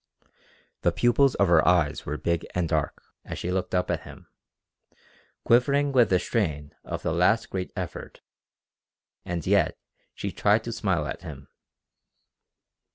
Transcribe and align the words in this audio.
The 0.81 0.91
pupils 0.91 1.35
of 1.35 1.47
her 1.47 1.63
eyes 1.67 2.07
were 2.07 2.17
big 2.17 2.43
and 2.55 2.67
dark 2.67 3.03
as 3.23 3.37
she 3.37 3.51
looked 3.51 3.75
up 3.75 3.91
at 3.91 4.01
him, 4.01 4.25
quivering 5.43 5.91
with 5.91 6.09
the 6.09 6.17
strain 6.17 6.73
of 6.83 7.03
the 7.03 7.13
last 7.13 7.51
great 7.51 7.71
effort, 7.75 8.21
and 9.25 9.45
yet 9.45 9.77
she 10.15 10.31
tried 10.31 10.63
to 10.63 10.71
smile 10.71 11.05
at 11.05 11.21
him. 11.21 11.49